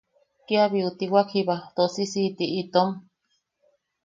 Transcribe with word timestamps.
Kia 0.47 0.63
biutiwak 0.71 1.27
jiba 1.33 1.55
tosisiʼiti 1.75 2.45
itom. 2.61 2.89